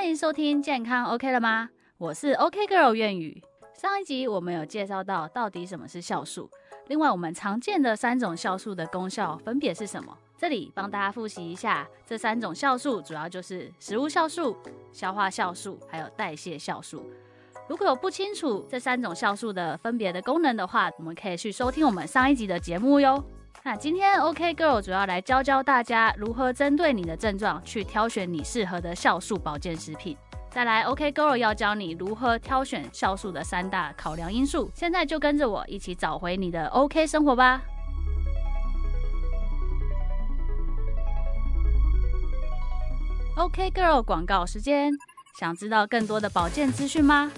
[0.00, 1.68] 欢迎收听健康 OK 了吗？
[1.98, 3.38] 我是 OK Girl 苑宇。
[3.74, 6.48] 上一集我们有介绍到到底什么是酵素，
[6.86, 10.16] 另外我们常见的三种酵素的功效分别是什么？
[10.38, 14.56] 这里帮大家复习一下，这三种酵素主要就是食物酵素、
[14.90, 17.04] 消化酵素还有代谢酵素。
[17.68, 23.22] 如果有不清楚这三种酵素的分别的功能的话，我们可以去收听我们上一集的节目哟。
[23.62, 30.16] 那今天 OK Girl 主要来教教大家如何针对你的症状去挑选你适合的酵素保健食品。
[30.50, 34.70] 再来 OK Girl 要教你如何挑选酵素的三大考量因素。
[34.74, 37.60] 现在就跟着我一起找回你的 OK 生活吧。
[43.36, 44.90] OK Girl 广告时间，
[45.38, 47.30] 想知道更多的保健资讯吗？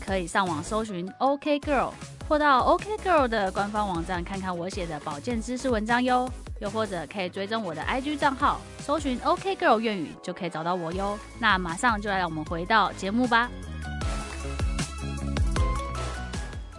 [0.00, 1.90] 可以上网搜寻 OK Girl。
[2.28, 6.28] 或到 OK Girl 的官方网站看看我写的保健知识文章哟，
[6.60, 11.18] 又或者可以追踪我的 IG 账号，搜寻 OK Girl 粤语就可以找到我哟。
[11.38, 13.50] 那马上就来让我们回到节目吧。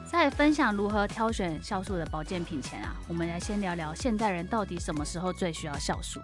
[0.06, 6.20] 在分享如何挑选酵素的保健品前啊，我们来先聊聊现代人到底什么时候最需要酵素。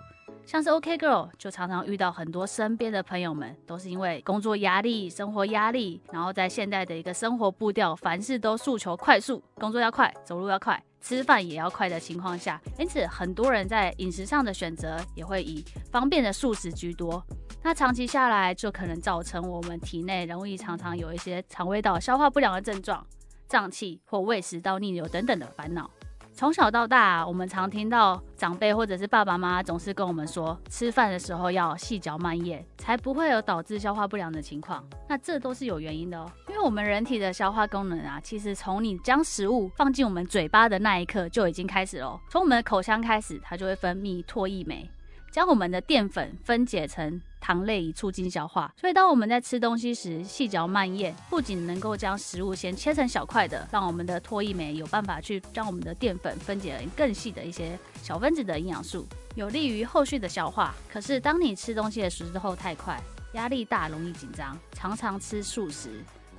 [0.52, 17.26] 像是 OK Girl 就常常遇到很多身边的朋友们，都是因为工作压力、生活压力，然后在现代的一个生活步调，凡事都诉求快速，工作要快，走路要快，吃饭也要快的情况下，因此很多人在饮食上的选择也会以方便的素食居多。
[17.64, 23.08] 那长期下来，就可能造成我们体内容易常常有一些肠胃道消化不良的症状、
[23.48, 25.90] 胀气或胃食道逆流等等的烦恼。
[26.34, 34.84] 从小到大，我们常听到长辈或者是爸爸妈妈总是跟我们说，吃饭的时候要细嚼慢咽，才不会有导致消化不良的情况。
[35.08, 42.20] 那这都是有原因的哦，因为我们人体的消化功能啊，其实从你将食物放进我们嘴巴的那一刻就已经开始了。
[42.30, 44.90] 从我们的口腔开始，它就会分泌唾液酶。
[45.32, 60.74] 将我们的淀粉分解成糖类以促进消化，所以当我们在吃东西时细嚼慢咽，不仅能够将食物先切成小块的，让我们的唾液酶有办法去将我们的淀粉分解成更细的一些小分子的营养素，有利于后续的消化。
[60.88, 63.02] 可是当你吃东西的时候太快，
[63.34, 65.90] 压力大，容易紧张，常常吃素食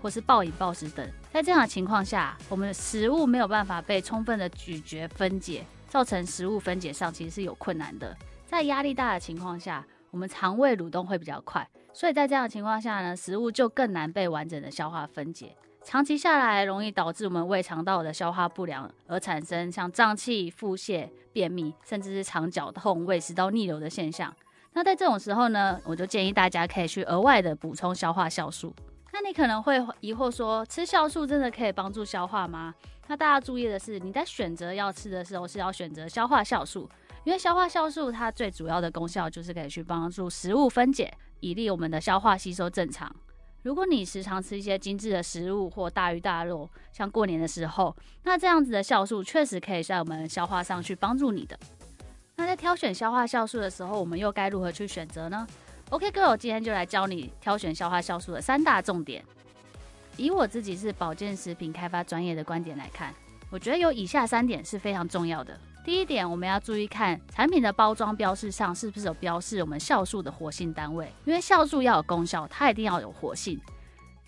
[0.01, 8.17] 或是暴饮暴食等，在这样的情况下，我们的食物没有办法被充分的咀嚼分解，造成食物分解上其实是有困难的。
[8.47, 15.57] 在压力大的情况下，我们肠胃蠕动会比较快，所以在这样的情况下呢，食物就更难被完整的消化分解。
[15.83, 24.33] 长期下来，容易导致我们胃肠道的消化不良，而产生像胀气、腹泻、便秘，甚至是肠绞痛、胃食道逆流的现象。
[24.75, 28.73] 那在这种时候呢，我就建议大家可以去额外的补充消化酵素。
[29.15, 32.75] 那你可能会疑惑说，吃酵素真的可以帮助消化吗？
[33.09, 36.89] 那大家注意的是，你在选择要吃的时候，是要选择消化酵素。
[37.25, 43.15] 因为消化酵素它最主要的功效就是可以去帮助食物分解，以利我们的消化吸收正常。
[43.63, 51.57] 如果你时常吃一些精致的食物或大鱼大肉，像过年的时候，那这样子的酵素确实可以在我们消化上去帮助你的。
[52.35, 55.47] 那在挑选消化酵素的时候，我们又该如何去选择呢
[55.91, 59.25] ？OK Girl 今天就来教你挑选消化酵素的三大重点。
[60.17, 63.15] 以我自己是保健食品开发专业的观点来看，
[63.49, 65.57] 我觉得有以下三点是非常重要的。
[65.85, 73.61] 第一点，我们要注意看产品的包装标示上是不是有标示我们酵素的活性单位，因为酵素要有功效，它一定要有活性。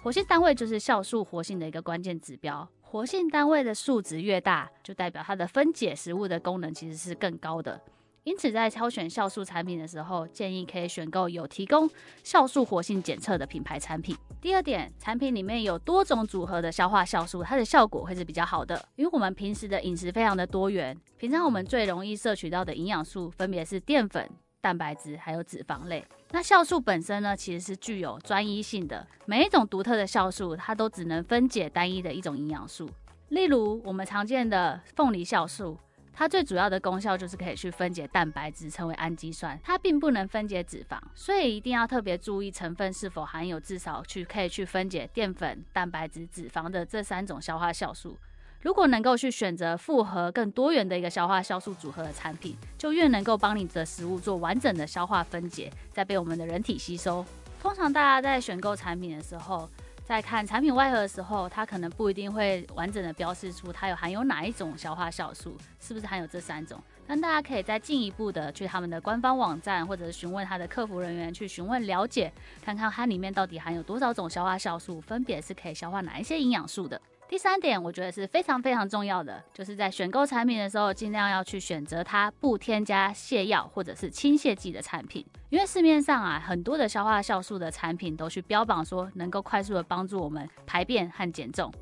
[0.03, 7.81] 活性单位就是酵素活性的一个关键指标，活性单位的数值越大，就代表它的分解食物的功能其实是更高的。
[8.25, 11.89] 因此，在挑选酵素产品的时候，建议可以选购有提供
[12.25, 14.17] 酵素活性检测的品牌产品。
[14.41, 18.83] 第二点，产品里面有多种组合的消化酵素，它的效果会是比较好的。
[18.97, 24.27] 因为我们平时的饮食非常的多元，平常我们最容易摄取到的营养素分别是淀粉、
[24.63, 26.03] 蛋白质还有脂肪类。
[26.31, 32.89] 那酵素本身呢，其实是具有专一性的，每一种独特的酵素，它都只能分解单一的一种营养素。
[33.29, 35.77] 例如，我们常见的凤梨酵素。
[36.17, 39.59] 它最主要的功效就是可以去分解蛋白质，成为氨基酸。
[39.65, 48.17] 它并不能分解脂肪，所以一定要特别注意成分是否含有至少去可以去分解淀粉、蛋白质、脂肪的这三种消化酵素。
[48.63, 57.23] 如果能够去选择复合更多元的一个消化酵素组合的产品，就越能够帮你的食物做完整的消化分解，再被我们的人体吸收。
[57.61, 59.69] 通常大家在选购产品的时候，
[60.05, 66.79] 在看产品外盒的时候，它可能不一定会完整的标示出它有含有哪一种消化酵素，是不是含有这三种？
[67.07, 72.31] 但大家可以再进一步的去他们的官方网站，或者是询问他的客服人员去询问了解，
[72.63, 77.01] 看看它里面到底含有多少种消化酵素，分别是可以消化哪一些营养素的。
[77.27, 91.73] 第三点，我觉得是非常非常重要的，就是在选购产品的时候，尽量要去选择它不添加泻药或者是清泻剂的产品，因为市面上啊很多的消化酵素的产品都去标榜说能够快速的帮助我们排便和减重。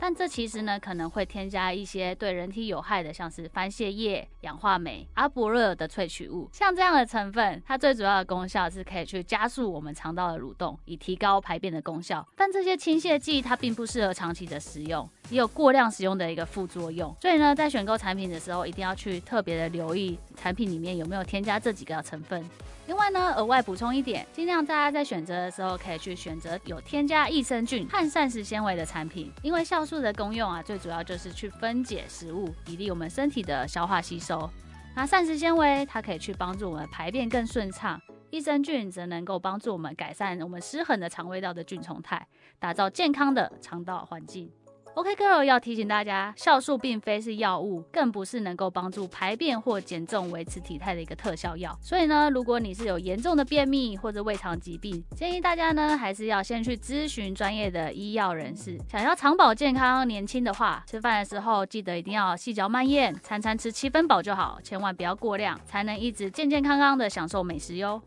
[0.00, 6.48] 但这其实呢，可能会添加一些对人体有害的，像是番泻叶、氧化酶、阿伯热的萃取物。
[6.52, 12.26] 像这样的成分，它最主要的功效是可以去加速我们肠道的蠕动，以提高排便的功效。
[12.36, 17.14] 但这些清泻剂它并不适合长期的使用，也有过量使用的一个副作用。
[17.20, 22.44] 所以呢，在选购产品的时候，一定要去特别的留意产品里面有没有添加这几个成分。
[22.86, 34.48] 另外呢，额外补充一点，尽量大家在选择的时候可以去选择有添加益生菌和膳食纤维的产品，因为酵素的功用啊，最主要就是去分解食物，以利我们身体的消化吸收。
[34.96, 42.26] 那膳食纤维它可以去帮助我们排便更顺畅，益生菌则能够帮助我们改善我们失衡的肠胃道的菌虫态，
[42.58, 44.50] 打造健康的肠道环境。
[44.98, 51.78] OK Girl 要提醒大家，酵素并非是药物，更不是能够帮助排便或减重、维持体态的一个特效药。
[51.80, 58.76] 所以呢，如果你是有严重的便秘或者胃肠疾病，建议大家呢还是要先去咨询专业的医药人士。
[58.90, 68.02] 想要长保健康、年轻的话，吃饭的时候记得一定要细嚼慢咽，餐餐吃七分饱就好，千万不要过量，才能一直健健康康的享受美食哟。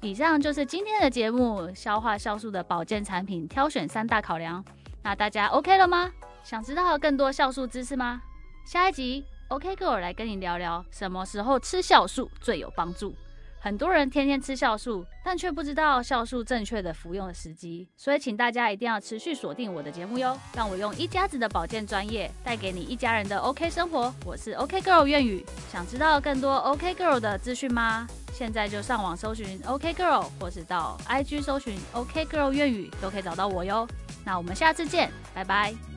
[0.00, 4.64] 以上就是今天的节目，消化酵素的保健产品挑选三大考量。
[5.04, 6.10] 那大家 OK 了吗？
[6.44, 8.20] 想知道更多酵素知识吗？
[8.66, 13.14] 下一集 OK Girl 来跟你聊聊什么时候吃酵素最有帮助。
[13.58, 24.14] 很多人天天吃酵素，但却不知道酵素正确的服用的时机，所以请大家一定要持续锁定我的节目哟，让我用一家子的保健专业带给你一家人的 OK 生活。
[24.26, 25.42] 我是 OK Girl 愿宇，
[25.72, 28.06] 想知道更多 OK Girl 的资讯吗？
[28.34, 33.88] 现在就上网搜寻 OK Girl，或是到 IG 搜寻 OK Girl 愿宇，都可以找到我哟。
[34.26, 35.93] 那我们下次见，拜拜。